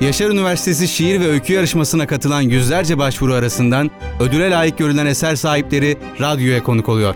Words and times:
Yaşar 0.00 0.30
Üniversitesi 0.30 0.88
Şiir 0.88 1.20
ve 1.20 1.28
Öykü 1.28 1.52
Yarışması'na 1.52 2.06
katılan 2.06 2.40
yüzlerce 2.40 2.98
başvuru 2.98 3.34
arasından 3.34 3.90
ödüle 4.20 4.50
layık 4.50 4.78
görülen 4.78 5.06
eser 5.06 5.36
sahipleri 5.36 5.96
radyoya 6.20 6.62
konuk 6.62 6.88
oluyor. 6.88 7.14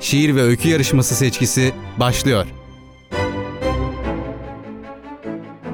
Şiir 0.00 0.36
ve 0.36 0.42
Öykü 0.42 0.68
Yarışması 0.68 1.14
seçkisi 1.14 1.72
başlıyor. 2.00 2.46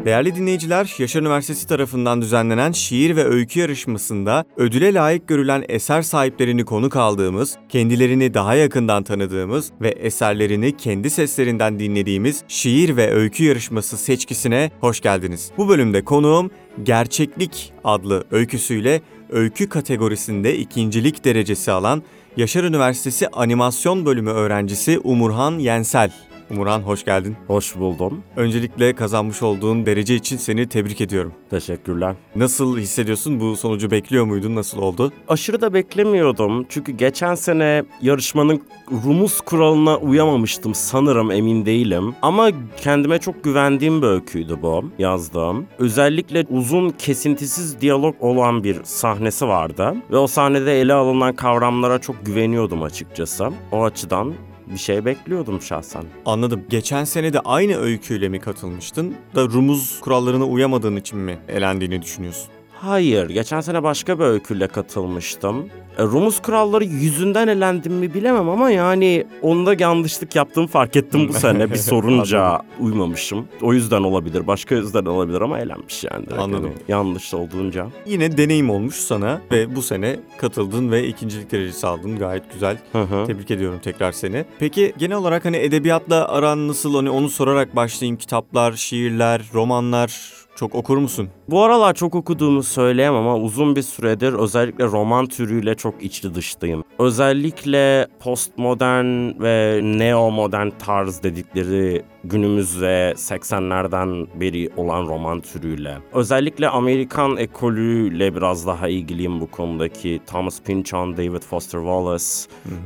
Değerli 0.08 0.34
dinleyiciler, 0.34 0.94
Yaşar 0.98 1.20
Üniversitesi 1.20 1.66
tarafından 1.66 2.22
düzenlenen 2.22 2.72
şiir 2.72 3.16
ve 3.16 3.24
öykü 3.24 3.60
yarışmasında 3.60 4.44
ödüle 4.56 4.94
layık 4.94 5.28
görülen 5.28 5.64
eser 5.68 6.02
sahiplerini 6.02 6.64
konuk 6.64 6.96
aldığımız, 6.96 7.56
kendilerini 7.68 8.34
daha 8.34 8.54
yakından 8.54 9.02
tanıdığımız 9.02 9.72
ve 9.80 9.88
eserlerini 9.88 10.76
kendi 10.76 11.10
seslerinden 11.10 11.78
dinlediğimiz 11.78 12.44
şiir 12.48 12.96
ve 12.96 13.12
öykü 13.12 13.44
yarışması 13.44 13.96
seçkisine 13.96 14.70
hoş 14.80 15.00
geldiniz. 15.00 15.50
Bu 15.58 15.68
bölümde 15.68 16.04
konuğum 16.04 16.50
Gerçeklik 16.82 17.72
adlı 17.84 18.24
öyküsüyle 18.30 19.00
öykü 19.30 19.68
kategorisinde 19.68 20.58
ikincilik 20.58 21.24
derecesi 21.24 21.72
alan 21.72 22.02
Yaşar 22.36 22.64
Üniversitesi 22.64 23.28
Animasyon 23.28 24.06
Bölümü 24.06 24.30
öğrencisi 24.30 24.98
Umurhan 24.98 25.58
Yensel. 25.58 26.27
Umurhan 26.50 26.80
hoş 26.80 27.04
geldin. 27.04 27.36
Hoş 27.46 27.76
buldum. 27.76 28.22
Öncelikle 28.36 28.94
kazanmış 28.94 29.42
olduğun 29.42 29.86
derece 29.86 30.14
için 30.14 30.36
seni 30.36 30.68
tebrik 30.68 31.00
ediyorum. 31.00 31.32
Teşekkürler. 31.50 32.14
Nasıl 32.36 32.78
hissediyorsun? 32.78 33.40
Bu 33.40 33.56
sonucu 33.56 33.90
bekliyor 33.90 34.24
muydun? 34.24 34.54
Nasıl 34.54 34.78
oldu? 34.78 35.12
Aşırı 35.28 35.60
da 35.60 35.74
beklemiyordum. 35.74 36.66
Çünkü 36.68 36.92
geçen 36.92 37.34
sene 37.34 37.84
yarışmanın 38.02 38.62
Rumuz 39.04 39.40
kuralına 39.40 39.96
uyamamıştım 39.96 40.74
sanırım 40.74 41.30
emin 41.30 41.66
değilim. 41.66 42.14
Ama 42.22 42.50
kendime 42.76 43.18
çok 43.18 43.44
güvendiğim 43.44 44.02
bir 44.02 44.06
öyküydü 44.06 44.58
bu 44.62 44.84
yazdığım. 44.98 45.66
Özellikle 45.78 46.46
uzun 46.50 46.90
kesintisiz 46.90 47.80
diyalog 47.80 48.14
olan 48.20 48.64
bir 48.64 48.84
sahnesi 48.84 49.48
vardı. 49.48 49.94
Ve 50.10 50.16
o 50.16 50.26
sahnede 50.26 50.80
ele 50.80 50.92
alınan 50.94 51.32
kavramlara 51.36 51.98
çok 51.98 52.26
güveniyordum 52.26 52.82
açıkçası. 52.82 53.50
O 53.72 53.84
açıdan 53.84 54.34
bir 54.72 54.78
şey 54.78 55.04
bekliyordum 55.04 55.62
şahsen. 55.62 56.04
Anladım. 56.26 56.64
Geçen 56.70 57.04
sene 57.04 57.32
de 57.32 57.40
aynı 57.40 57.76
öyküyle 57.76 58.28
mi 58.28 58.40
katılmıştın? 58.40 59.14
Da 59.34 59.44
Rumuz 59.44 60.00
kurallarına 60.00 60.44
uyamadığın 60.44 60.96
için 60.96 61.18
mi 61.18 61.38
elendiğini 61.48 62.02
düşünüyorsun? 62.02 62.48
Hayır, 62.80 63.28
geçen 63.30 63.60
sene 63.60 63.82
başka 63.82 64.18
bir 64.18 64.24
öyküyle 64.24 64.68
katılmıştım. 64.68 65.68
E, 65.98 66.02
Rumuz 66.02 66.42
kuralları 66.42 66.84
yüzünden 66.84 67.48
elendim 67.48 67.92
mi 67.92 68.14
bilemem 68.14 68.48
ama 68.48 68.70
yani 68.70 69.26
onda 69.42 69.74
yanlışlık 69.78 70.36
yaptığımı 70.36 70.66
fark 70.66 70.96
ettim 70.96 71.28
bu 71.28 71.32
sene. 71.32 71.70
Bir 71.70 71.76
sorunca 71.92 72.62
uymamışım. 72.80 73.48
O 73.62 73.74
yüzden 73.74 74.02
olabilir, 74.02 74.46
başka 74.46 74.74
yüzden 74.74 75.04
olabilir 75.04 75.40
ama 75.40 75.58
elenmiş 75.58 76.04
yani. 76.04 76.26
direkt. 76.26 76.38
Anladım. 76.40 76.64
Hani 76.64 76.74
yanlış 76.88 77.34
olduğunca. 77.34 77.86
Yine 78.06 78.36
deneyim 78.38 78.70
olmuş 78.70 78.94
sana 78.94 79.40
ve 79.52 79.76
bu 79.76 79.82
sene 79.82 80.16
katıldın 80.38 80.90
ve 80.92 81.06
ikincilik 81.08 81.52
derecesi 81.52 81.86
aldın. 81.86 82.18
Gayet 82.18 82.52
güzel. 82.52 82.78
Hı 82.92 83.02
hı. 83.02 83.26
Tebrik 83.26 83.50
ediyorum 83.50 83.78
tekrar 83.82 84.12
seni. 84.12 84.44
Peki 84.58 84.92
genel 84.98 85.16
olarak 85.16 85.44
hani 85.44 85.56
edebiyatla 85.56 86.28
aran 86.28 86.68
nasıl? 86.68 86.94
Hani 86.94 87.10
onu 87.10 87.28
sorarak 87.28 87.76
başlayayım. 87.76 88.16
Kitaplar, 88.16 88.72
şiirler, 88.72 89.42
romanlar 89.54 90.32
çok 90.56 90.74
okur 90.74 90.96
musun? 90.98 91.28
Bu 91.50 91.62
aralar 91.62 91.94
çok 91.94 92.14
okuduğumu 92.14 92.62
söyleyemem 92.62 93.20
ama 93.20 93.36
uzun 93.36 93.76
bir 93.76 93.82
süredir 93.82 94.32
özellikle 94.32 94.84
roman 94.84 95.26
türüyle 95.26 95.74
çok 95.74 96.02
içli 96.02 96.34
dıştayım. 96.34 96.84
Özellikle 96.98 98.06
postmodern 98.20 99.42
ve 99.42 99.80
neomodern 99.82 100.70
tarz 100.78 101.22
dedikleri 101.22 102.02
günümüz 102.24 102.80
ve 102.80 103.14
80'lerden 103.16 104.26
beri 104.40 104.70
olan 104.76 105.06
roman 105.06 105.40
türüyle. 105.40 105.98
Özellikle 106.12 106.68
Amerikan 106.68 107.36
ekolüyle 107.36 108.34
biraz 108.34 108.66
daha 108.66 108.88
ilgiliyim 108.88 109.40
bu 109.40 109.50
konudaki. 109.50 110.20
Thomas 110.26 110.62
Pynchon, 110.62 111.16
David 111.16 111.42
Foster 111.42 111.78
Wallace. 111.78 112.24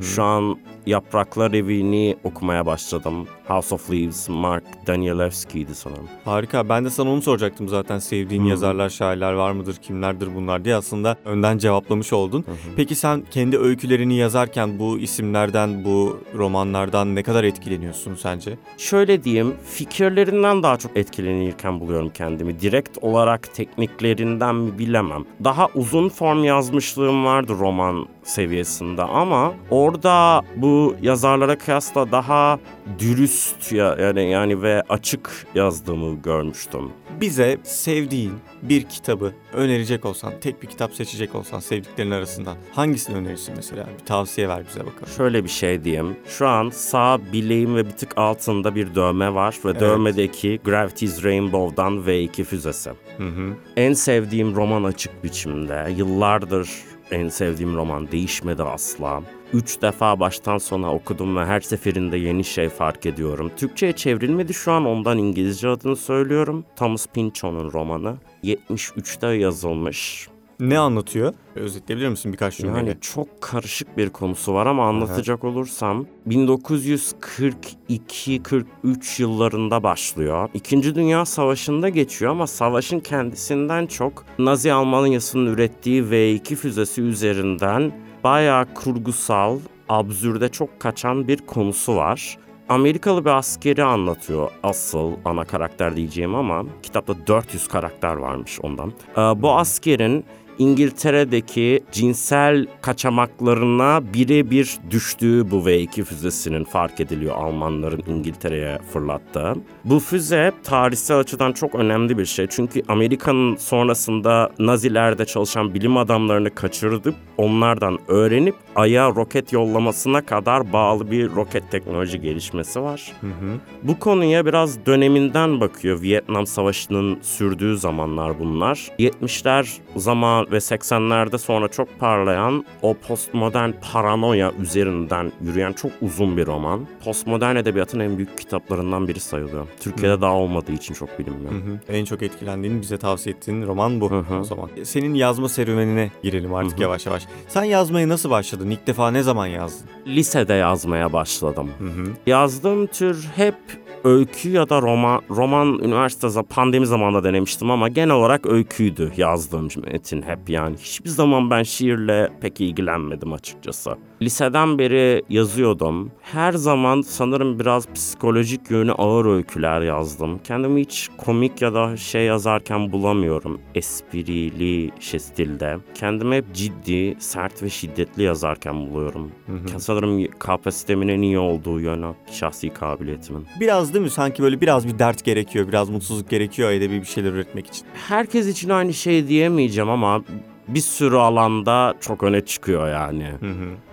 Şu 0.01 0.23
an 0.23 0.57
Yapraklar 0.85 1.51
Evi'ni 1.51 2.17
okumaya 2.23 2.65
başladım. 2.65 3.27
House 3.47 3.75
of 3.75 3.91
Leaves, 3.91 4.29
Mark 4.29 4.63
Danielewski'ydi 4.87 5.75
sanırım. 5.75 6.07
Harika. 6.25 6.69
Ben 6.69 6.85
de 6.85 6.89
sana 6.89 7.11
onu 7.11 7.21
soracaktım 7.21 7.67
zaten. 7.67 7.99
Sevdiğin 7.99 8.52
yazarlar, 8.53 8.89
şairler 8.89 9.33
var 9.33 9.51
mıdır, 9.51 9.75
kimlerdir 9.75 10.35
bunlar 10.35 10.65
diye 10.65 10.75
aslında 10.75 11.17
önden 11.25 11.57
cevaplamış 11.57 12.13
oldun. 12.13 12.45
Peki 12.75 12.95
sen 12.95 13.23
kendi 13.31 13.57
öykülerini 13.57 14.15
yazarken 14.17 14.79
bu 14.79 14.99
isimlerden, 14.99 15.85
bu 15.85 16.19
romanlardan 16.35 17.15
ne 17.15 17.23
kadar 17.23 17.43
etkileniyorsun 17.43 18.15
sence? 18.15 18.57
Şöyle 18.77 19.23
diyeyim, 19.23 19.53
fikirlerinden 19.65 20.63
daha 20.63 20.77
çok 20.77 20.97
etkilenirken 20.97 21.79
buluyorum 21.79 22.09
kendimi. 22.09 22.59
Direkt 22.59 22.97
olarak 23.01 23.53
tekniklerinden 23.53 24.55
mi 24.55 24.79
bilemem. 24.79 25.25
Daha 25.43 25.67
uzun 25.75 26.09
form 26.09 26.43
yazmışlığım 26.43 27.25
vardı 27.25 27.53
roman 27.59 28.05
seviyesinde 28.23 29.01
ama 29.01 29.53
orada 29.69 30.41
bu 30.55 30.95
yazarlara 31.01 31.57
kıyasla 31.57 32.11
daha 32.11 32.59
dürüst 32.99 33.71
ya 33.71 33.97
yani 33.99 34.29
yani 34.29 34.61
ve 34.61 34.83
açık 34.89 35.45
yazdığımı 35.55 36.21
görmüştüm. 36.21 36.91
Bize 37.21 37.57
sevdiğin 37.63 38.33
bir 38.61 38.83
kitabı 38.83 39.33
önerecek 39.53 40.05
olsan, 40.05 40.33
tek 40.41 40.61
bir 40.61 40.67
kitap 40.67 40.93
seçecek 40.93 41.35
olsan 41.35 41.59
sevdiklerin 41.59 42.11
arasından 42.11 42.57
hangisini 42.71 43.15
önerirsin 43.15 43.53
mesela? 43.55 43.85
Bir 43.99 44.05
tavsiye 44.05 44.49
ver 44.49 44.63
bize 44.69 44.79
bakalım. 44.79 45.13
Şöyle 45.17 45.43
bir 45.43 45.49
şey 45.49 45.83
diyeyim. 45.83 46.17
Şu 46.27 46.47
an 46.47 46.69
sağ 46.69 47.19
bileğim 47.33 47.75
ve 47.75 47.85
bir 47.85 47.91
tık 47.91 48.17
altında 48.17 48.75
bir 48.75 48.95
dövme 48.95 49.33
var 49.33 49.55
ve 49.65 49.79
dövmedeki 49.79 50.59
Gravity's 50.65 51.23
Rainbow'dan 51.23 51.93
V2 51.93 52.43
füzesi. 52.43 52.89
Hı 53.17 53.27
hı. 53.27 53.53
En 53.77 53.93
sevdiğim 53.93 54.55
roman 54.55 54.83
açık 54.83 55.23
biçimde. 55.23 55.93
Yıllardır 55.97 56.69
en 57.13 57.29
sevdiğim 57.29 57.75
roman 57.75 58.11
değişmedi 58.11 58.63
asla. 58.63 59.23
Üç 59.53 59.81
defa 59.81 60.19
baştan 60.19 60.57
sona 60.57 60.93
okudum 60.93 61.37
ve 61.37 61.45
her 61.45 61.61
seferinde 61.61 62.17
yeni 62.17 62.43
şey 62.43 62.69
fark 62.69 63.05
ediyorum. 63.05 63.51
Türkçe'ye 63.57 63.93
çevrilmedi 63.93 64.53
şu 64.53 64.71
an 64.71 64.85
ondan 64.85 65.17
İngilizce 65.17 65.67
adını 65.69 65.95
söylüyorum. 65.95 66.65
Thomas 66.75 67.07
Pynchon'un 67.07 67.71
romanı. 67.71 68.17
73'te 68.43 69.27
yazılmış. 69.27 70.27
Ne 70.59 70.79
anlatıyor? 70.79 71.33
Özetleyebilir 71.55 72.09
misin 72.09 72.31
birkaç 72.31 72.57
cümleyle? 72.57 72.89
Yani 72.89 72.97
çok 73.01 73.41
karışık 73.41 73.97
bir 73.97 74.09
konusu 74.09 74.53
var 74.53 74.65
ama 74.65 74.87
anlatacak 74.87 75.43
olursam 75.43 76.05
1942-43 76.27 79.21
yıllarında 79.21 79.83
başlıyor. 79.83 80.49
İkinci 80.53 80.95
Dünya 80.95 81.25
Savaşı'nda 81.25 81.89
geçiyor 81.89 82.31
ama 82.31 82.47
savaşın 82.47 82.99
kendisinden 82.99 83.85
çok 83.85 84.25
Nazi 84.39 84.73
Almanya'sının 84.73 85.53
ürettiği 85.53 86.03
V2 86.03 86.55
füzesi 86.55 87.01
üzerinden 87.01 87.91
bayağı 88.23 88.73
kurgusal, 88.73 89.59
absürde 89.89 90.49
çok 90.49 90.79
kaçan 90.79 91.27
bir 91.27 91.37
konusu 91.37 91.95
var. 91.95 92.37
Amerikalı 92.69 93.25
bir 93.25 93.29
askeri 93.29 93.83
anlatıyor 93.83 94.49
asıl 94.63 95.11
ana 95.25 95.45
karakter 95.45 95.95
diyeceğim 95.95 96.35
ama 96.35 96.63
kitapta 96.83 97.27
400 97.27 97.67
karakter 97.67 98.15
varmış 98.15 98.59
ondan. 98.63 98.93
Ee, 99.17 99.41
bu 99.41 99.51
askerin 99.51 100.25
İngiltere'deki 100.63 101.83
cinsel 101.91 102.67
kaçamaklarına 102.81 104.13
birebir 104.13 104.77
düştüğü 104.91 105.51
bu 105.51 105.55
V2 105.55 106.03
füzesinin 106.03 106.63
fark 106.63 106.99
ediliyor 106.99 107.35
Almanların 107.35 108.03
İngiltere'ye 108.07 108.79
fırlattığı. 108.93 109.53
Bu 109.85 109.99
füze 109.99 110.51
tarihsel 110.63 111.19
açıdan 111.19 111.51
çok 111.51 111.75
önemli 111.75 112.17
bir 112.17 112.25
şey. 112.25 112.47
Çünkü 112.49 112.81
Amerika'nın 112.87 113.55
sonrasında 113.55 114.49
Nazilerde 114.59 115.25
çalışan 115.25 115.73
bilim 115.73 115.97
adamlarını 115.97 116.55
kaçırdıp 116.55 117.15
onlardan 117.37 117.99
öğrenip 118.07 118.55
Ay'a 118.75 119.09
roket 119.09 119.53
yollamasına 119.53 120.25
kadar 120.25 120.73
bağlı 120.73 121.11
bir 121.11 121.31
roket 121.31 121.71
teknoloji 121.71 122.21
gelişmesi 122.21 122.81
var. 122.81 123.11
Hı 123.21 123.27
hı. 123.27 123.59
Bu 123.83 123.99
konuya 123.99 124.45
biraz 124.45 124.85
döneminden 124.85 125.61
bakıyor. 125.61 126.01
Vietnam 126.01 126.47
Savaşı'nın 126.47 127.19
sürdüğü 127.21 127.77
zamanlar 127.77 128.39
bunlar. 128.39 128.91
70'ler 128.99 129.67
zaman 129.95 130.47
ve 130.53 130.57
80'lerde 130.57 131.37
sonra 131.37 131.67
çok 131.67 131.99
parlayan 131.99 132.65
o 132.81 132.93
postmodern 132.93 133.71
paranoya 133.91 134.51
üzerinden 134.61 135.31
yürüyen 135.41 135.73
çok 135.73 135.91
uzun 136.01 136.37
bir 136.37 136.45
roman. 136.45 136.87
Postmodern 137.03 137.55
edebiyatın 137.55 137.99
en 137.99 138.17
büyük 138.17 138.37
kitaplarından 138.37 139.07
biri 139.07 139.19
sayılıyor. 139.19 139.67
Türkiye'de 139.79 140.21
daha 140.21 140.33
olmadığı 140.33 140.71
için 140.71 140.93
çok 140.93 141.19
bilinmiyor. 141.19 141.51
Hı 141.51 141.55
hı. 141.57 141.79
En 141.89 142.05
çok 142.05 142.21
etkilendiğin, 142.21 142.81
bize 142.81 142.97
tavsiye 142.97 143.35
ettiğin 143.35 143.67
roman 143.67 144.01
bu 144.01 144.11
Hı 144.11 144.19
hı. 144.19 144.35
o 144.35 144.43
zaman. 144.43 144.69
Senin 144.83 145.13
yazma 145.13 145.49
serüvenine 145.49 146.11
girelim 146.23 146.53
artık 146.53 146.79
yavaş 146.79 147.05
yavaş. 147.05 147.27
Sen 147.47 147.63
yazmaya 147.63 148.09
nasıl 148.09 148.29
başladın? 148.29 148.69
İlk 148.69 148.87
defa 148.87 149.11
ne 149.11 149.23
zaman 149.23 149.47
yazdın? 149.47 149.89
Lisede 150.07 150.53
yazmaya 150.53 151.13
başladım. 151.13 151.69
Hı 151.79 151.85
hı. 151.85 152.05
Yazdığım 152.25 152.87
tür 152.87 153.27
hep 153.35 153.55
öykü 154.03 154.49
ya 154.49 154.69
da 154.69 154.81
roman. 154.81 155.21
Roman 155.29 155.79
üniversite 155.79 156.43
pandemi 156.49 156.85
zamanında 156.85 157.23
denemiştim 157.23 157.71
ama 157.71 157.87
genel 157.87 158.15
olarak 158.15 158.45
öyküydü 158.45 159.11
yazdığım 159.17 159.67
metin 159.83 160.21
hep 160.21 160.49
yani. 160.49 160.77
Hiçbir 160.77 161.09
zaman 161.09 161.49
ben 161.49 161.63
şiirle 161.63 162.31
pek 162.41 162.61
ilgilenmedim 162.61 163.33
açıkçası. 163.33 163.97
Liseden 164.23 164.79
beri 164.79 165.23
yazıyordum. 165.29 166.11
Her 166.21 166.51
zaman 166.51 167.01
sanırım 167.01 167.59
biraz 167.59 167.87
psikolojik 167.93 168.71
yönü 168.71 168.91
ağır 168.91 169.25
öyküler 169.25 169.81
yazdım. 169.81 170.39
Kendimi 170.43 170.81
hiç 170.81 171.09
komik 171.17 171.61
ya 171.61 171.73
da 171.73 171.97
şey 171.97 172.25
yazarken 172.25 172.91
bulamıyorum. 172.91 173.59
Esprili 173.75 174.91
şey 174.99 175.19
stilde. 175.19 175.77
Kendimi 175.95 176.35
hep 176.35 176.53
ciddi, 176.53 177.15
sert 177.19 177.63
ve 177.63 177.69
şiddetli 177.69 178.23
yazarken 178.23 178.89
buluyorum. 178.89 179.31
Sanırım 179.77 180.27
kapasitemin 180.39 181.07
en 181.07 181.21
iyi 181.21 181.39
olduğu 181.39 181.79
yönü 181.79 182.13
şahsi 182.31 182.69
kabiliyetimin. 182.69 183.47
Biraz 183.59 183.93
değil 183.93 184.03
mi? 184.05 184.11
Sanki 184.11 184.43
böyle 184.43 184.61
biraz 184.61 184.87
bir 184.87 184.99
dert 184.99 185.25
gerekiyor, 185.25 185.67
biraz 185.67 185.89
mutsuzluk 185.89 186.29
gerekiyor 186.29 186.71
edebi 186.71 187.01
bir 187.01 187.05
şeyler 187.05 187.31
üretmek 187.31 187.67
için. 187.67 187.85
Herkes 188.09 188.47
için 188.47 188.69
aynı 188.69 188.93
şey 188.93 189.27
diyemeyeceğim 189.27 189.89
ama 189.89 190.23
bir 190.67 190.79
sürü 190.79 191.15
alanda 191.15 191.93
çok 192.01 192.23
öne 192.23 192.45
çıkıyor 192.45 192.89
yani. 192.89 193.31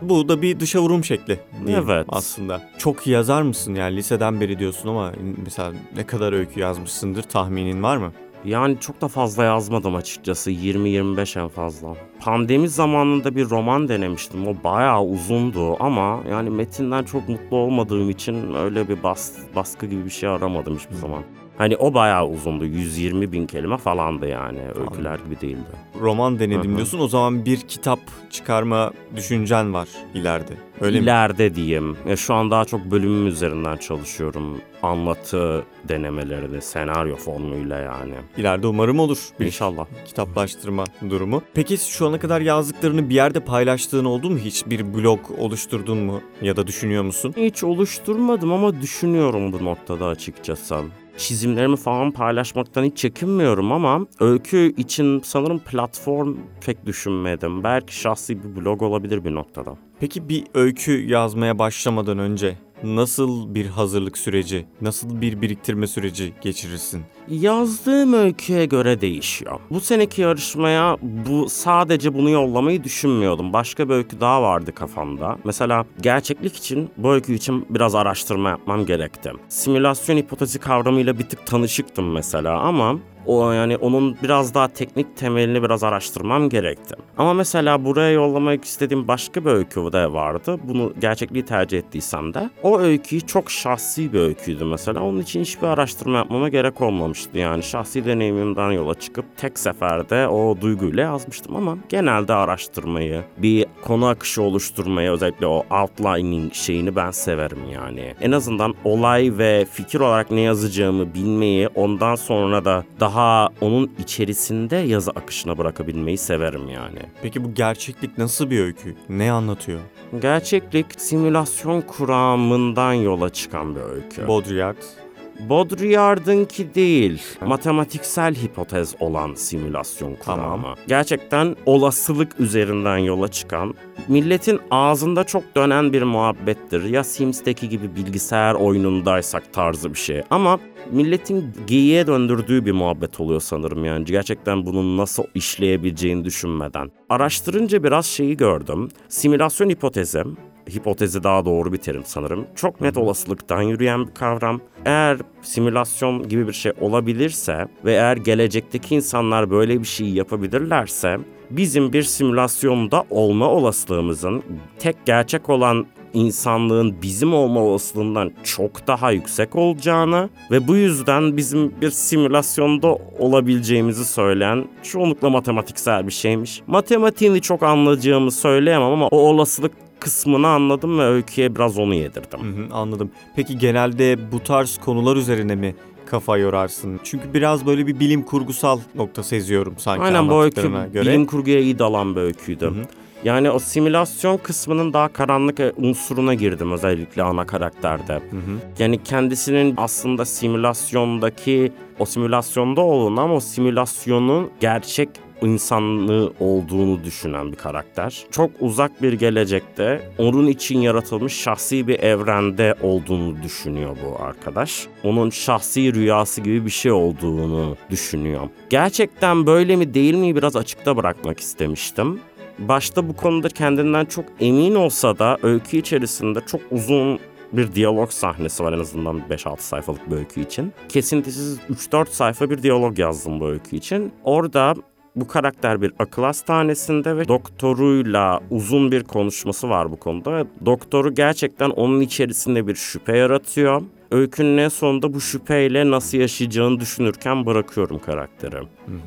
Bu 0.02 0.28
da 0.28 0.42
bir 0.42 0.60
dışa 0.60 0.80
vurum 0.80 1.04
şekli 1.04 1.40
Evet. 1.68 2.06
aslında. 2.08 2.62
Çok 2.78 3.06
iyi 3.06 3.10
yazar 3.10 3.42
mısın 3.42 3.74
yani 3.74 3.96
liseden 3.96 4.40
beri 4.40 4.58
diyorsun 4.58 4.88
ama 4.88 5.12
mesela 5.44 5.72
ne 5.96 6.06
kadar 6.06 6.32
öykü 6.32 6.60
yazmışsındır 6.60 7.22
tahminin 7.22 7.82
var 7.82 7.96
mı? 7.96 8.12
Yani 8.44 8.80
çok 8.80 9.00
da 9.00 9.08
fazla 9.08 9.44
yazmadım 9.44 9.94
açıkçası. 9.96 10.50
20-25 10.50 11.40
en 11.40 11.48
fazla. 11.48 11.88
Pandemi 12.20 12.68
zamanında 12.68 13.36
bir 13.36 13.50
roman 13.50 13.88
denemiştim. 13.88 14.48
O 14.48 14.54
bayağı 14.64 15.02
uzundu 15.04 15.84
ama 15.84 16.20
yani 16.30 16.50
metinden 16.50 17.04
çok 17.04 17.28
mutlu 17.28 17.56
olmadığım 17.56 18.10
için 18.10 18.54
öyle 18.54 18.88
bir 18.88 19.02
bas, 19.02 19.32
baskı 19.56 19.86
gibi 19.86 20.04
bir 20.04 20.10
şey 20.10 20.28
aramadım 20.28 20.76
hiçbir 20.76 20.94
zaman. 20.94 21.22
Hani 21.60 21.76
o 21.76 21.94
bayağı 21.94 22.28
uzundu. 22.28 22.64
120 22.64 23.32
bin 23.32 23.46
kelime 23.46 23.76
falandı 23.76 24.26
yani. 24.28 24.60
Öyküler 24.80 25.18
gibi 25.24 25.40
değildi. 25.40 25.70
Roman 26.00 26.38
denedim 26.38 26.76
diyorsun 26.76 26.98
o 26.98 27.08
zaman 27.08 27.44
bir 27.44 27.60
kitap 27.60 27.98
çıkarma 28.30 28.92
düşüncen 29.16 29.74
var 29.74 29.88
ileride. 30.14 30.52
Öyle 30.80 30.98
mi? 30.98 31.04
İleride 31.04 31.54
diyeyim. 31.54 31.96
Ya 32.08 32.16
şu 32.16 32.34
an 32.34 32.50
daha 32.50 32.64
çok 32.64 32.84
bölümüm 32.84 33.26
üzerinden 33.26 33.76
çalışıyorum. 33.76 34.60
Anlatı 34.82 35.64
denemeleri, 35.88 36.62
senaryo 36.62 37.16
formuyla 37.16 37.78
yani. 37.78 38.14
İleride 38.36 38.66
umarım 38.66 39.00
olur. 39.00 39.28
Bir 39.40 39.46
İnşallah. 39.46 39.86
kitaplaştırma 40.06 40.84
durumu. 41.10 41.42
Peki 41.54 41.76
şu 41.76 42.06
ana 42.06 42.18
kadar 42.18 42.40
yazdıklarını 42.40 43.08
bir 43.10 43.14
yerde 43.14 43.40
paylaştığın 43.40 44.04
oldu 44.04 44.30
mu 44.30 44.38
hiç? 44.38 44.66
Bir 44.66 44.94
blog 44.94 45.20
oluşturdun 45.38 45.98
mu 45.98 46.20
ya 46.42 46.56
da 46.56 46.66
düşünüyor 46.66 47.02
musun? 47.02 47.34
Hiç 47.36 47.64
oluşturmadım 47.64 48.52
ama 48.52 48.80
düşünüyorum 48.80 49.52
bu 49.52 49.64
noktada 49.64 50.06
açıkçası. 50.06 50.76
Çizimlerimi 51.20 51.76
falan 51.76 52.10
paylaşmaktan 52.10 52.84
hiç 52.84 52.96
çekinmiyorum 52.96 53.72
ama 53.72 54.06
öykü 54.20 54.74
için 54.76 55.20
sanırım 55.24 55.58
platform 55.58 56.36
pek 56.66 56.86
düşünmedim. 56.86 57.64
Belki 57.64 57.96
şahsi 57.96 58.42
bir 58.42 58.56
blog 58.56 58.82
olabilir 58.82 59.24
bir 59.24 59.34
noktada. 59.34 59.76
Peki 60.00 60.28
bir 60.28 60.44
öykü 60.54 60.92
yazmaya 60.92 61.58
başlamadan 61.58 62.18
önce 62.18 62.58
nasıl 62.84 63.54
bir 63.54 63.66
hazırlık 63.66 64.18
süreci, 64.18 64.66
nasıl 64.80 65.20
bir 65.20 65.42
biriktirme 65.42 65.86
süreci 65.86 66.32
geçirirsin? 66.40 67.02
Yazdığım 67.30 68.12
öyküye 68.12 68.66
göre 68.66 69.00
değişiyor. 69.00 69.60
Bu 69.70 69.80
seneki 69.80 70.22
yarışmaya 70.22 70.96
bu 71.02 71.48
sadece 71.48 72.14
bunu 72.14 72.30
yollamayı 72.30 72.84
düşünmüyordum. 72.84 73.52
Başka 73.52 73.88
bir 73.88 73.94
öykü 73.94 74.20
daha 74.20 74.42
vardı 74.42 74.74
kafamda. 74.74 75.38
Mesela 75.44 75.84
gerçeklik 76.00 76.56
için 76.56 76.90
bu 76.96 77.12
öykü 77.12 77.34
için 77.34 77.66
biraz 77.70 77.94
araştırma 77.94 78.48
yapmam 78.48 78.86
gerekti. 78.86 79.32
Simülasyon 79.48 80.16
hipotezi 80.16 80.58
kavramıyla 80.58 81.18
bir 81.18 81.24
tık 81.24 81.46
tanışıktım 81.46 82.12
mesela 82.12 82.58
ama 82.60 82.96
o 83.26 83.52
yani 83.52 83.76
onun 83.76 84.16
biraz 84.22 84.54
daha 84.54 84.68
teknik 84.68 85.16
temelini 85.16 85.62
biraz 85.62 85.84
araştırmam 85.84 86.48
gerekti. 86.48 86.94
Ama 87.18 87.34
mesela 87.34 87.84
buraya 87.84 88.10
yollamak 88.10 88.64
istediğim 88.64 89.08
başka 89.08 89.44
bir 89.44 89.50
öykü 89.50 89.80
de 89.80 90.12
vardı. 90.12 90.58
Bunu 90.64 90.92
gerçekliği 91.00 91.44
tercih 91.44 91.78
ettiysem 91.78 92.34
de. 92.34 92.50
O 92.62 92.80
öyküyü 92.80 93.20
çok 93.20 93.50
şahsi 93.50 94.12
bir 94.12 94.20
öyküydü 94.20 94.64
mesela. 94.64 95.02
Onun 95.02 95.20
için 95.20 95.40
hiçbir 95.40 95.66
araştırma 95.66 96.18
yapmama 96.18 96.48
gerek 96.48 96.80
olmamıştı. 97.20 97.38
Yani 97.38 97.62
şahsi 97.62 98.04
deneyimimden 98.04 98.70
yola 98.70 98.94
çıkıp 98.94 99.24
tek 99.36 99.58
seferde 99.58 100.28
o 100.28 100.60
duyguyla 100.60 101.02
yazmıştım 101.02 101.56
ama 101.56 101.78
genelde 101.88 102.34
araştırmayı, 102.34 103.24
bir 103.38 103.66
konu 103.82 104.06
akışı 104.06 104.42
oluşturmayı 104.42 105.10
özellikle 105.10 105.46
o 105.46 105.64
outlining 105.70 106.54
şeyini 106.54 106.96
ben 106.96 107.10
severim 107.10 107.70
yani. 107.72 108.14
En 108.20 108.32
azından 108.32 108.74
olay 108.84 109.38
ve 109.38 109.66
fikir 109.72 110.00
olarak 110.00 110.30
ne 110.30 110.40
yazacağımı 110.40 111.14
bilmeyi 111.14 111.68
ondan 111.68 112.14
sonra 112.14 112.64
da 112.64 112.84
daha 113.00 113.48
onun 113.60 113.90
içerisinde 113.98 114.76
yazı 114.76 115.10
akışına 115.10 115.58
bırakabilmeyi 115.58 116.18
severim 116.18 116.68
yani. 116.68 116.98
Peki 117.22 117.44
bu 117.44 117.54
gerçeklik 117.54 118.18
nasıl 118.18 118.50
bir 118.50 118.60
öykü? 118.60 118.94
Ne 119.08 119.32
anlatıyor? 119.32 119.80
Gerçeklik 120.20 120.86
simülasyon 121.00 121.80
kuramından 121.80 122.92
yola 122.92 123.30
çıkan 123.30 123.74
bir 123.76 123.80
öykü. 123.80 124.28
Baudrillard. 124.28 124.99
Baudrillard'ınki 125.48 126.74
değil, 126.74 127.22
matematiksel 127.40 128.34
hipotez 128.34 128.94
olan 129.00 129.34
simülasyon 129.34 130.14
kuramı. 130.14 130.42
Tamam. 130.42 130.76
Gerçekten 130.88 131.56
olasılık 131.66 132.40
üzerinden 132.40 132.98
yola 132.98 133.28
çıkan, 133.28 133.74
milletin 134.08 134.60
ağzında 134.70 135.24
çok 135.24 135.56
dönen 135.56 135.92
bir 135.92 136.02
muhabbettir. 136.02 136.84
Ya 136.84 137.04
Sims'teki 137.04 137.68
gibi 137.68 137.96
bilgisayar 137.96 138.54
oyunundaysak 138.54 139.52
tarzı 139.52 139.90
bir 139.90 139.98
şey. 139.98 140.22
Ama 140.30 140.60
milletin 140.90 141.54
geyiğe 141.66 142.06
döndürdüğü 142.06 142.66
bir 142.66 142.72
muhabbet 142.72 143.20
oluyor 143.20 143.40
sanırım 143.40 143.84
yani. 143.84 144.04
Gerçekten 144.04 144.66
bunun 144.66 144.96
nasıl 144.96 145.24
işleyebileceğini 145.34 146.24
düşünmeden. 146.24 146.90
Araştırınca 147.08 147.84
biraz 147.84 148.06
şeyi 148.06 148.36
gördüm. 148.36 148.88
Simülasyon 149.08 149.68
hipotezi 149.70 150.24
hipotezi 150.70 151.22
daha 151.22 151.44
doğru 151.44 151.72
bir 151.72 151.78
terim 151.78 152.02
sanırım. 152.04 152.46
Çok 152.54 152.80
net 152.80 152.96
olasılıktan 152.96 153.62
yürüyen 153.62 154.06
bir 154.06 154.14
kavram. 154.14 154.60
Eğer 154.84 155.18
simülasyon 155.42 156.28
gibi 156.28 156.48
bir 156.48 156.52
şey 156.52 156.72
olabilirse 156.80 157.68
ve 157.84 157.92
eğer 157.92 158.16
gelecekteki 158.16 158.94
insanlar 158.94 159.50
böyle 159.50 159.80
bir 159.80 159.86
şey 159.86 160.08
yapabilirlerse 160.08 161.18
bizim 161.50 161.92
bir 161.92 162.02
simülasyonda 162.02 163.04
olma 163.10 163.48
olasılığımızın 163.48 164.42
tek 164.78 165.06
gerçek 165.06 165.48
olan 165.48 165.86
insanlığın 166.14 167.02
bizim 167.02 167.34
olma 167.34 167.60
olasılığından 167.60 168.32
çok 168.44 168.86
daha 168.86 169.10
yüksek 169.10 169.56
olacağını 169.56 170.28
ve 170.50 170.68
bu 170.68 170.76
yüzden 170.76 171.36
bizim 171.36 171.80
bir 171.80 171.90
simülasyonda 171.90 172.98
olabileceğimizi 173.18 174.04
söyleyen 174.04 174.64
çoğunlukla 174.82 175.30
matematiksel 175.30 176.06
bir 176.06 176.12
şeymiş. 176.12 176.62
Matematiğini 176.66 177.40
çok 177.40 177.62
anlayacağımı 177.62 178.30
söyleyemem 178.30 178.90
ama 178.90 179.08
o 179.08 179.16
olasılık 179.16 179.72
kısmını 180.00 180.48
anladım 180.48 180.98
ve 180.98 181.04
öyküye 181.04 181.54
biraz 181.54 181.78
onu 181.78 181.94
yedirdim. 181.94 182.40
Hı 182.40 182.62
hı, 182.62 182.74
anladım. 182.74 183.10
Peki 183.36 183.58
genelde 183.58 184.32
bu 184.32 184.40
tarz 184.42 184.78
konular 184.78 185.16
üzerine 185.16 185.54
mi 185.54 185.74
kafa 186.06 186.36
yorarsın? 186.38 187.00
Çünkü 187.04 187.34
biraz 187.34 187.66
böyle 187.66 187.86
bir 187.86 188.00
bilim 188.00 188.22
kurgusal 188.22 188.80
nokta 188.94 189.22
seziyorum 189.22 189.74
sanki 189.78 190.02
Aynen 190.02 190.28
bu 190.28 190.42
öykü 190.42 190.62
göre. 190.92 191.06
bilim 191.06 191.26
kurguya 191.26 191.60
iyi 191.60 191.78
dalan 191.78 192.16
bir 192.16 192.20
öyküydü. 192.20 192.64
Hı 192.64 192.68
hı. 192.68 192.84
Yani 193.24 193.50
o 193.50 193.58
simülasyon 193.58 194.36
kısmının 194.36 194.92
daha 194.92 195.08
karanlık 195.08 195.60
unsuruna 195.76 196.34
girdim 196.34 196.72
özellikle 196.72 197.22
ana 197.22 197.46
karakterde. 197.46 198.12
Hı 198.12 198.36
hı. 198.36 198.58
Yani 198.78 199.02
kendisinin 199.02 199.74
aslında 199.76 200.24
simülasyondaki 200.24 201.72
o 201.98 202.04
simülasyonda 202.04 202.80
olduğunu 202.80 203.20
ama 203.20 203.34
o 203.34 203.40
simülasyonun 203.40 204.50
gerçek 204.60 205.08
insanlığı 205.42 206.32
olduğunu 206.40 207.04
düşünen 207.04 207.52
bir 207.52 207.56
karakter. 207.56 208.24
Çok 208.30 208.50
uzak 208.60 209.02
bir 209.02 209.12
gelecekte 209.12 210.10
onun 210.18 210.46
için 210.46 210.80
yaratılmış 210.80 211.32
şahsi 211.32 211.88
bir 211.88 212.00
evrende 212.00 212.74
olduğunu 212.82 213.42
düşünüyor 213.42 213.96
bu 214.04 214.22
arkadaş. 214.24 214.86
Onun 215.04 215.30
şahsi 215.30 215.94
rüyası 215.94 216.40
gibi 216.40 216.64
bir 216.64 216.70
şey 216.70 216.92
olduğunu 216.92 217.76
düşünüyor. 217.90 218.48
Gerçekten 218.70 219.46
böyle 219.46 219.76
mi 219.76 219.94
değil 219.94 220.14
mi 220.14 220.36
biraz 220.36 220.56
açıkta 220.56 220.96
bırakmak 220.96 221.40
istemiştim. 221.40 222.20
Başta 222.58 223.08
bu 223.08 223.16
konuda 223.16 223.48
kendinden 223.48 224.04
çok 224.04 224.24
emin 224.40 224.74
olsa 224.74 225.18
da 225.18 225.38
öykü 225.42 225.76
içerisinde 225.76 226.40
çok 226.46 226.60
uzun 226.70 227.18
bir 227.52 227.72
diyalog 227.72 228.10
sahnesi 228.10 228.64
var 228.64 228.72
en 228.72 228.78
azından 228.78 229.22
5-6 229.30 229.60
sayfalık 229.60 230.10
bir 230.10 230.16
öykü 230.16 230.40
için. 230.40 230.72
Kesintisiz 230.88 231.58
3-4 231.70 232.06
sayfa 232.10 232.50
bir 232.50 232.62
diyalog 232.62 232.98
yazdım 232.98 233.40
bu 233.40 233.48
öykü 233.48 233.76
için. 233.76 234.12
Orada 234.24 234.74
bu 235.16 235.28
karakter 235.28 235.82
bir 235.82 235.92
akıl 235.98 236.22
hastanesinde 236.22 237.16
ve 237.16 237.28
doktoruyla 237.28 238.40
uzun 238.50 238.92
bir 238.92 239.04
konuşması 239.04 239.68
var 239.68 239.92
bu 239.92 239.96
konuda. 239.96 240.46
Doktoru 240.66 241.14
gerçekten 241.14 241.70
onun 241.70 242.00
içerisinde 242.00 242.66
bir 242.66 242.74
şüphe 242.74 243.16
yaratıyor. 243.16 243.82
Öykünün 244.10 244.58
en 244.58 244.68
sonunda 244.68 245.14
bu 245.14 245.20
şüpheyle 245.20 245.90
nasıl 245.90 246.18
yaşayacağını 246.18 246.80
düşünürken 246.80 247.46
bırakıyorum 247.46 247.98
karakteri. 247.98 248.56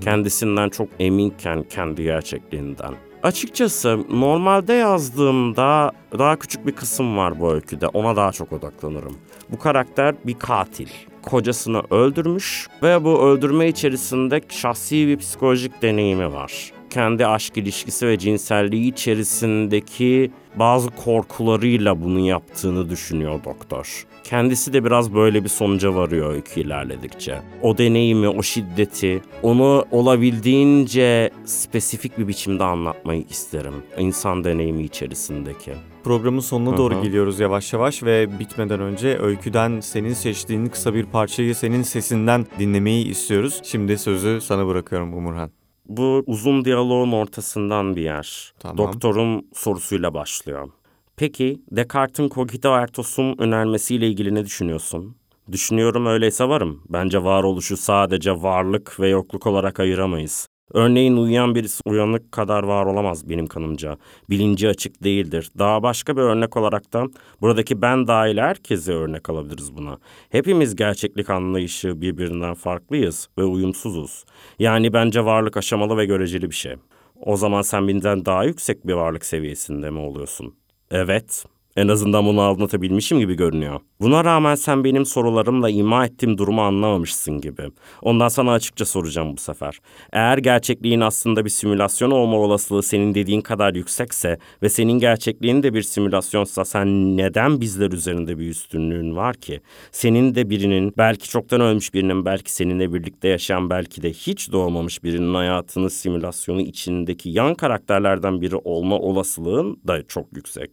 Kendisinden 0.01 0.69
çok 0.69 0.87
eminken 0.99 1.63
kendi 1.63 2.03
gerçekliğinden. 2.03 2.93
Açıkçası 3.23 3.99
normalde 4.09 4.73
yazdığımda 4.73 5.91
daha 6.19 6.35
küçük 6.35 6.67
bir 6.67 6.71
kısım 6.71 7.17
var 7.17 7.39
bu 7.39 7.53
öyküde. 7.53 7.87
Ona 7.87 8.15
daha 8.15 8.31
çok 8.31 8.53
odaklanırım. 8.53 9.17
Bu 9.49 9.59
karakter 9.59 10.15
bir 10.25 10.39
katil. 10.39 10.87
Kocasını 11.25 11.81
öldürmüş 11.91 12.67
ve 12.83 13.03
bu 13.03 13.21
öldürme 13.21 13.67
içerisinde 13.67 14.41
şahsi 14.49 15.07
bir 15.07 15.17
psikolojik 15.17 15.81
deneyimi 15.81 16.33
var. 16.33 16.72
Kendi 16.93 17.27
aşk 17.27 17.57
ilişkisi 17.57 18.07
ve 18.07 18.17
cinselliği 18.17 18.91
içerisindeki 18.91 20.31
bazı 20.55 20.89
korkularıyla 20.89 22.01
bunu 22.01 22.19
yaptığını 22.19 22.89
düşünüyor 22.89 23.43
doktor. 23.43 24.05
Kendisi 24.23 24.73
de 24.73 24.85
biraz 24.85 25.13
böyle 25.13 25.43
bir 25.43 25.49
sonuca 25.49 25.95
varıyor 25.95 26.33
öykü 26.33 26.61
ilerledikçe. 26.61 27.41
O 27.61 27.77
deneyimi, 27.77 28.27
o 28.27 28.43
şiddeti, 28.43 29.21
onu 29.43 29.85
olabildiğince 29.91 31.29
spesifik 31.45 32.17
bir 32.17 32.27
biçimde 32.27 32.63
anlatmayı 32.63 33.23
isterim. 33.29 33.73
İnsan 33.97 34.43
deneyimi 34.43 34.83
içerisindeki. 34.83 35.71
Programın 36.03 36.39
sonuna 36.39 36.77
doğru 36.77 36.95
Hı 36.95 36.99
hı. 36.99 37.03
geliyoruz 37.03 37.39
yavaş 37.39 37.73
yavaş 37.73 38.03
ve 38.03 38.39
bitmeden 38.39 38.79
önce 38.79 39.17
öyküden 39.19 39.79
senin 39.79 40.13
seçtiğin 40.13 40.67
kısa 40.67 40.93
bir 40.93 41.05
parçayı 41.05 41.55
senin 41.55 41.81
sesinden 41.81 42.45
dinlemeyi 42.59 43.07
istiyoruz. 43.07 43.61
Şimdi 43.63 43.97
sözü 43.97 44.41
sana 44.41 44.67
bırakıyorum 44.67 45.13
Umurhan. 45.13 45.62
Bu 45.87 46.23
uzun 46.27 46.65
diyaloğun 46.65 47.11
ortasından 47.11 47.95
bir 47.95 48.01
yer. 48.01 48.53
Tamam. 48.59 48.77
Doktorun 48.77 49.47
sorusuyla 49.53 50.13
başlıyor. 50.13 50.69
Peki 51.17 51.61
Descartes'in 51.71 52.29
cogito 52.29 52.69
ergo 52.69 53.03
sum 53.03 53.37
önermesiyle 53.37 54.07
ilgili 54.07 54.35
ne 54.35 54.45
düşünüyorsun? 54.45 55.15
Düşünüyorum 55.51 56.05
öyleyse 56.05 56.49
varım. 56.49 56.81
Bence 56.89 57.23
varoluşu 57.23 57.77
sadece 57.77 58.31
varlık 58.31 58.99
ve 58.99 59.09
yokluk 59.09 59.47
olarak 59.47 59.79
ayıramayız. 59.79 60.47
Örneğin 60.73 61.17
uyuyan 61.17 61.55
birisi 61.55 61.81
uyanık 61.85 62.31
kadar 62.31 62.63
var 62.63 62.85
olamaz 62.85 63.29
benim 63.29 63.47
kanımca. 63.47 63.97
Bilinci 64.29 64.69
açık 64.69 65.03
değildir. 65.03 65.51
Daha 65.59 65.83
başka 65.83 66.17
bir 66.17 66.21
örnek 66.21 66.57
olarak 66.57 66.93
da 66.93 67.07
buradaki 67.41 67.81
ben 67.81 68.07
dahil 68.07 68.37
herkese 68.37 68.93
örnek 68.93 69.29
alabiliriz 69.29 69.77
buna. 69.77 69.97
Hepimiz 70.29 70.75
gerçeklik 70.75 71.29
anlayışı 71.29 72.01
birbirinden 72.01 72.53
farklıyız 72.53 73.29
ve 73.37 73.43
uyumsuzuz. 73.43 74.25
Yani 74.59 74.93
bence 74.93 75.25
varlık 75.25 75.57
aşamalı 75.57 75.97
ve 75.97 76.05
göreceli 76.05 76.49
bir 76.49 76.55
şey. 76.55 76.75
O 77.15 77.37
zaman 77.37 77.61
sen 77.61 77.87
bizden 77.87 78.25
daha 78.25 78.43
yüksek 78.43 78.87
bir 78.87 78.93
varlık 78.93 79.25
seviyesinde 79.25 79.89
mi 79.89 79.99
oluyorsun? 79.99 80.55
Evet. 80.91 81.45
En 81.77 81.87
azından 81.87 82.25
bunu 82.25 82.41
anlatabilmişim 82.41 83.19
gibi 83.19 83.35
görünüyor. 83.35 83.79
Buna 84.01 84.25
rağmen 84.25 84.55
sen 84.55 84.83
benim 84.83 85.05
sorularımla 85.05 85.69
ima 85.69 86.05
ettiğim 86.05 86.37
durumu 86.37 86.61
anlamamışsın 86.61 87.41
gibi. 87.41 87.61
Ondan 88.01 88.27
sana 88.27 88.51
açıkça 88.51 88.85
soracağım 88.85 89.37
bu 89.37 89.41
sefer. 89.41 89.79
Eğer 90.11 90.37
gerçekliğin 90.37 91.01
aslında 91.01 91.45
bir 91.45 91.49
simülasyon 91.49 92.11
olma 92.11 92.37
olasılığı 92.37 92.83
senin 92.83 93.13
dediğin 93.13 93.41
kadar 93.41 93.75
yüksekse 93.75 94.37
ve 94.63 94.69
senin 94.69 94.99
gerçekliğin 94.99 95.63
de 95.63 95.73
bir 95.73 95.81
simülasyonsa 95.81 96.65
sen 96.65 97.17
neden 97.17 97.61
bizler 97.61 97.91
üzerinde 97.91 98.39
bir 98.39 98.49
üstünlüğün 98.49 99.15
var 99.15 99.35
ki? 99.35 99.61
Senin 99.91 100.35
de 100.35 100.49
birinin, 100.49 100.93
belki 100.97 101.29
çoktan 101.29 101.61
ölmüş 101.61 101.93
birinin, 101.93 102.25
belki 102.25 102.53
seninle 102.53 102.93
birlikte 102.93 103.27
yaşayan, 103.27 103.69
belki 103.69 104.01
de 104.01 104.09
hiç 104.09 104.51
doğmamış 104.51 105.03
birinin 105.03 105.33
hayatını 105.33 105.89
simülasyonu 105.89 106.61
içindeki 106.61 107.29
yan 107.29 107.55
karakterlerden 107.55 108.41
biri 108.41 108.55
olma 108.55 108.99
olasılığın 108.99 109.77
da 109.87 110.03
çok 110.07 110.25
yüksek. 110.35 110.71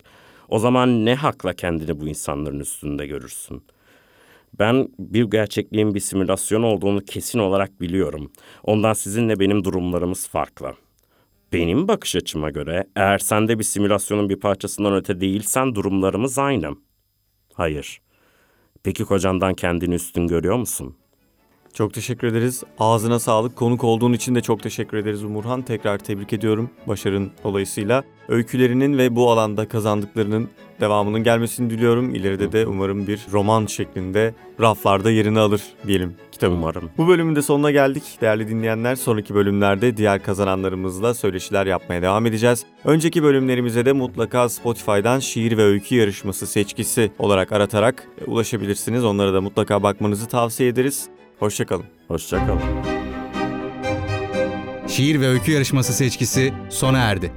O 0.51 0.59
zaman 0.59 1.05
ne 1.05 1.15
hakla 1.15 1.53
kendini 1.53 2.01
bu 2.01 2.09
insanların 2.09 2.61
üstünde 2.61 3.07
görürsün? 3.07 3.63
Ben 4.59 4.89
bir 4.99 5.25
gerçekliğin 5.25 5.95
bir 5.95 6.01
simülasyon 6.01 6.63
olduğunu 6.63 7.01
kesin 7.01 7.39
olarak 7.39 7.81
biliyorum. 7.81 8.33
Ondan 8.63 8.93
sizinle 8.93 9.41
benim 9.41 9.65
durumlarımız 9.65 10.29
farklı. 10.29 10.75
Benim 11.53 11.89
bakış 11.89 12.17
açıma 12.17 12.51
göre 12.51 12.87
eğer 12.97 13.19
sen 13.19 13.49
de 13.49 13.59
bir 13.59 13.65
simülasyonun 13.65 14.29
bir 14.29 14.41
parçasından 14.41 14.95
öte 14.95 15.21
değilsen 15.21 15.75
durumlarımız 15.75 16.39
aynı. 16.39 16.77
Hayır. 17.55 18.01
Peki 18.83 19.05
kocandan 19.05 19.55
kendini 19.55 19.95
üstün 19.95 20.27
görüyor 20.27 20.57
musun? 20.57 20.97
Çok 21.75 21.95
teşekkür 21.95 22.27
ederiz. 22.27 22.63
Ağzına 22.79 23.19
sağlık. 23.19 23.57
Konuk 23.57 23.85
olduğun 23.85 24.13
için 24.13 24.35
de 24.35 24.41
çok 24.41 24.63
teşekkür 24.63 24.97
ederiz 24.97 25.25
Umurhan. 25.25 25.63
Tekrar 25.63 25.99
tebrik 25.99 26.33
ediyorum 26.33 26.71
başarın 26.87 27.31
dolayısıyla. 27.45 28.05
Öykülerinin 28.29 28.99
ve 28.99 29.17
bu 29.17 29.31
alanda 29.31 29.69
kazandıklarının 29.69 30.49
devamının 30.81 31.25
gelmesini 31.25 31.71
diliyorum. 31.71 32.15
İleride 32.15 32.53
de 32.53 32.67
umarım 32.67 33.07
bir 33.07 33.27
roman 33.33 33.67
şeklinde 33.67 34.35
raflarda 34.61 35.11
yerini 35.11 35.39
alır 35.39 35.63
diyelim 35.87 36.15
kitabın. 36.33 36.57
Umarım. 36.57 36.91
Bu 36.99 37.09
bölümün 37.09 37.37
de 37.37 37.43
sonuna 37.43 37.71
geldik. 37.71 38.03
Değerli 38.21 38.49
dinleyenler 38.49 38.95
sonraki 38.95 39.35
bölümlerde 39.35 39.97
diğer 39.97 40.23
kazananlarımızla 40.23 41.15
söyleşiler 41.15 41.67
yapmaya 41.67 42.03
devam 42.03 42.27
edeceğiz. 42.27 42.65
Önceki 42.85 43.23
bölümlerimize 43.23 43.85
de 43.87 43.93
mutlaka 43.93 44.49
Spotify'dan 44.49 45.19
şiir 45.19 45.57
ve 45.57 45.63
öykü 45.63 45.95
yarışması 45.95 46.47
seçkisi 46.47 47.13
olarak 47.19 47.53
aratarak 47.53 48.09
ulaşabilirsiniz. 48.27 49.05
Onlara 49.05 49.35
da 49.35 49.41
mutlaka 49.41 49.83
bakmanızı 49.83 50.29
tavsiye 50.29 50.69
ederiz. 50.69 51.09
Hoşçakalın. 51.41 51.85
Hoşçakalın. 52.09 52.61
Şiir 54.89 55.21
ve 55.21 55.29
öykü 55.29 55.53
yarışması 55.53 55.93
seçkisi 55.93 56.53
sona 56.69 56.99
erdi. 56.99 57.33